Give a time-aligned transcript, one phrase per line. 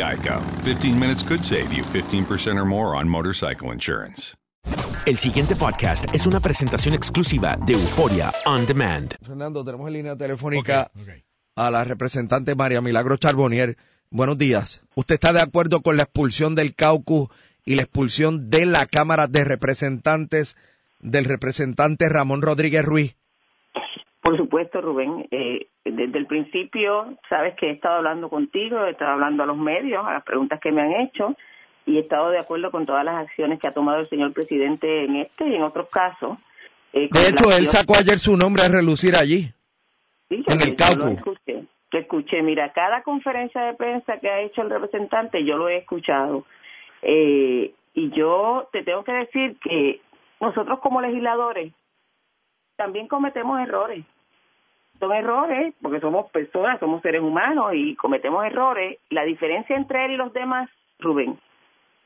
[0.00, 0.40] Geico.
[0.64, 4.34] 15 minutes could save you 15% or more on motorcycle insurance.
[5.06, 9.14] El siguiente podcast es una presentación exclusiva de Euforia On Demand.
[9.22, 10.90] Fernando, tenemos en línea telefónica
[11.56, 13.76] a la representante María Milagro Charbonnier.
[14.10, 14.82] Buenos días.
[14.94, 17.28] ¿Usted está de acuerdo con la expulsión del caucus
[17.64, 20.56] y la expulsión de la Cámara de Representantes
[21.00, 23.16] del representante Ramón Rodríguez Ruiz?
[24.22, 25.26] Por supuesto, Rubén.
[25.30, 29.56] Eh, desde el principio, sabes que he estado hablando contigo, he estado hablando a los
[29.56, 31.34] medios, a las preguntas que me han hecho,
[31.86, 35.04] y he estado de acuerdo con todas las acciones que ha tomado el señor presidente
[35.04, 36.36] en este y en otros casos.
[36.92, 39.50] Eh, De hecho, él sacó ayer su nombre a relucir allí,
[40.28, 41.12] Sí, en el caucus.
[41.12, 41.64] escuché.
[41.92, 42.42] Lo escuché.
[42.42, 46.44] Mira, cada conferencia de prensa que ha hecho el representante, yo lo he escuchado.
[47.02, 50.00] Eh, y yo te tengo que decir que
[50.40, 51.72] nosotros como legisladores
[52.80, 54.06] también cometemos errores.
[55.00, 58.96] Son errores porque somos personas, somos seres humanos y cometemos errores.
[59.10, 61.38] La diferencia entre él y los demás, Rubén,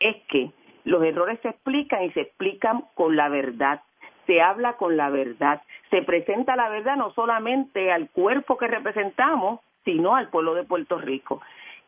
[0.01, 0.51] es que
[0.83, 3.83] los errores se explican y se explican con la verdad.
[4.27, 5.63] Se habla con la verdad.
[5.91, 10.99] Se presenta la verdad no solamente al cuerpo que representamos, sino al pueblo de Puerto
[10.99, 11.41] Rico.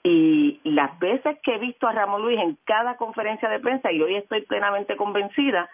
[0.05, 4.01] Y las veces que he visto a Ramón Luis en cada conferencia de prensa, y
[4.01, 5.69] hoy estoy plenamente convencida,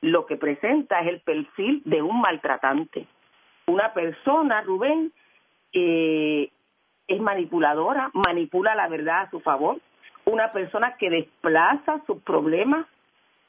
[0.00, 3.06] lo que presenta es el perfil de un maltratante.
[3.66, 5.12] Una persona, Rubén,
[5.72, 6.50] eh,
[7.06, 9.78] es manipuladora, manipula la verdad a su favor,
[10.24, 12.86] una persona que desplaza sus problemas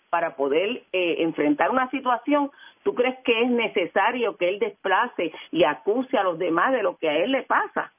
[0.09, 2.51] para poder eh, enfrentar una situación,
[2.83, 6.97] ¿tú crees que es necesario que él desplace y acuse a los demás de lo
[6.97, 7.94] que a él le pasa?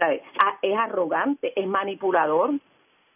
[0.00, 2.52] Ah, Es arrogante, es manipulador.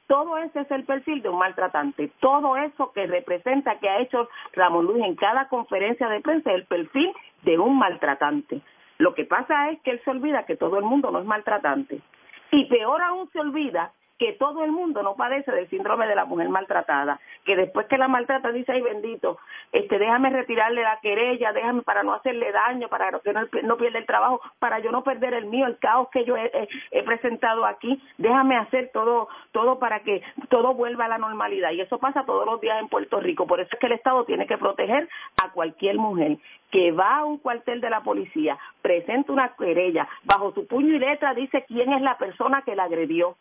[0.07, 2.13] Todo ese es el perfil de un maltratante.
[2.21, 6.57] Todo eso que representa que ha hecho Ramón Luis en cada conferencia de prensa es
[6.57, 7.13] el perfil
[7.43, 8.61] de un maltratante.
[8.99, 12.01] Lo que pasa es que él se olvida que todo el mundo no es maltratante.
[12.51, 16.25] Y peor aún se olvida que todo el mundo no padece del síndrome de la
[16.25, 19.39] mujer maltratada, que después que la maltrata dice, ay bendito,
[19.73, 23.33] este, déjame retirarle la querella, déjame para no hacerle daño, para que
[23.63, 26.47] no, pierda el trabajo, para yo no perder el mío, el caos que yo he,
[26.55, 31.73] he- he presentado aquí, déjame hacer todo, todo para que todo vuelva a la normalidad.
[31.73, 33.47] Y eso pasa todos los días en Puerto Rico.
[33.47, 35.09] Por eso es que el Estado tiene que proteger
[35.43, 36.39] a cualquier mujer
[36.71, 40.99] que va a un cuartel de la policía, presenta una querella, bajo su puño y
[40.99, 43.37] letra dice quién es la persona que la agredió.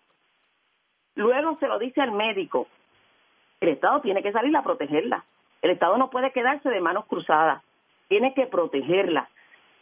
[1.15, 2.67] Luego se lo dice al médico.
[3.61, 5.23] el Estado tiene que salir a protegerla.
[5.61, 7.63] El Estado no puede quedarse de manos cruzadas,
[8.09, 9.29] tiene que protegerla.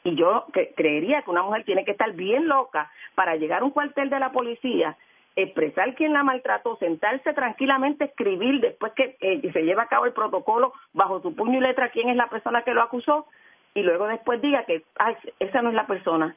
[0.04, 0.46] Y yo
[0.76, 4.20] creería que una mujer tiene que estar bien loca para llegar a un cuartel de
[4.20, 4.98] la policía,
[5.36, 10.14] expresar quién la maltrató, sentarse tranquilamente, escribir después que eh, se lleva a cabo el
[10.14, 13.26] protocolo bajo su puño y letra quién es la persona que lo acusó
[13.74, 16.36] y luego después diga que Ay, esa no es la persona.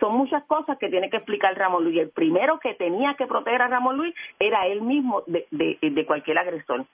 [0.00, 1.98] Son muchas cosas que tiene que explicar Ramón Luis.
[1.98, 6.86] El primero que tenía que proteger a Ramón Luis era él mismo de, cualquier agresor.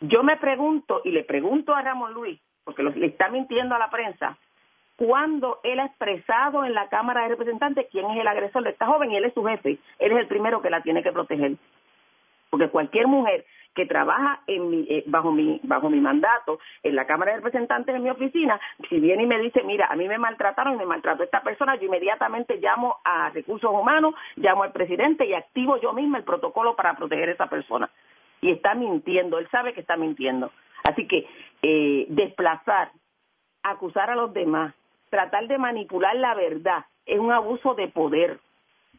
[0.00, 3.88] Yo me pregunto y le pregunto a Ramón Luis, porque le está mintiendo a la
[3.88, 4.36] prensa,
[4.96, 8.86] cuando él ha expresado en la Cámara de Representantes quién es el agresor de esta
[8.86, 9.78] joven y él es su jefe.
[9.98, 11.56] Él es el primero que la tiene que proteger.
[12.54, 17.04] Porque cualquier mujer que trabaja en mi, eh, bajo mi bajo mi mandato en la
[17.04, 20.18] Cámara de Representantes en mi oficina, si viene y me dice, mira, a mí me
[20.18, 25.26] maltrataron y me maltrató esta persona, yo inmediatamente llamo a Recursos Humanos, llamo al presidente
[25.26, 27.90] y activo yo misma el protocolo para proteger a esa persona.
[28.40, 30.52] Y está mintiendo, él sabe que está mintiendo.
[30.88, 31.26] Así que
[31.60, 32.92] eh, desplazar,
[33.64, 34.76] acusar a los demás,
[35.10, 38.38] tratar de manipular la verdad es un abuso de poder.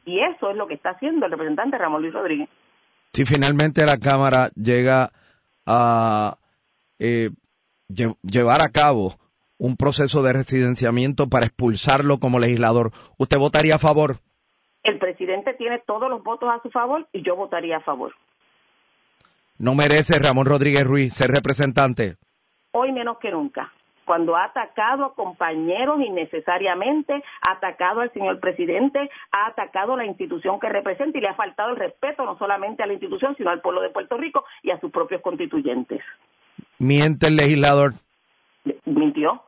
[0.03, 2.49] Y eso es lo que está haciendo el representante Ramón Luis Rodríguez.
[3.15, 5.13] Si finalmente la Cámara llega
[5.65, 6.37] a
[6.99, 7.29] eh,
[7.87, 9.13] llevar a cabo
[9.57, 14.17] un proceso de residenciamiento para expulsarlo como legislador, ¿usted votaría a favor?
[14.83, 18.11] El presidente tiene todos los votos a su favor y yo votaría a favor.
[19.59, 22.17] ¿No merece Ramón Rodríguez Ruiz ser representante?
[22.73, 23.71] Hoy menos que nunca
[24.05, 30.05] cuando ha atacado a compañeros innecesariamente, ha atacado al señor presidente, ha atacado a la
[30.05, 33.49] institución que representa y le ha faltado el respeto no solamente a la institución, sino
[33.49, 36.01] al pueblo de Puerto Rico y a sus propios constituyentes.
[36.77, 37.93] ¿Miente el legislador?
[38.85, 39.41] Mintió.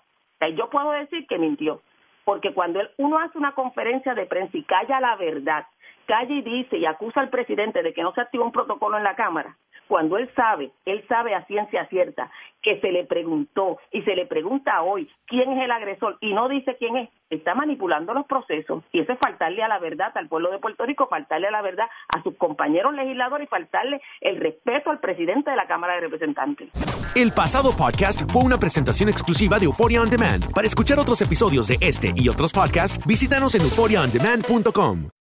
[0.56, 1.82] Yo puedo decir que mintió,
[2.24, 5.66] porque cuando uno hace una conferencia de prensa y calla la verdad,
[6.06, 9.04] calla y dice y acusa al presidente de que no se activó un protocolo en
[9.04, 12.30] la Cámara, cuando él sabe, él sabe a ciencia cierta
[12.62, 16.50] que se le preguntó y se le pregunta hoy quién es el agresor y no
[16.50, 20.28] dice quién es, está manipulando los procesos y eso es faltarle a la verdad al
[20.28, 24.38] pueblo de Puerto Rico, faltarle a la verdad a sus compañeros legisladores y faltarle el
[24.38, 26.70] respeto al presidente de la Cámara de Representantes.
[27.16, 30.54] El pasado podcast fue una presentación exclusiva de Euphoria On Demand.
[30.54, 35.17] Para escuchar otros episodios de este y otros podcasts, visítanos en euphoriaondemand.com.